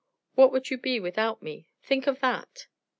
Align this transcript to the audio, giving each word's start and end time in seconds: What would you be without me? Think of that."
What 0.33 0.51
would 0.51 0.71
you 0.71 0.79
be 0.79 0.99
without 0.99 1.43
me? 1.43 1.67
Think 1.83 2.07
of 2.07 2.21
that." 2.21 2.65